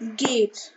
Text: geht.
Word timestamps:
geht. 0.00 0.74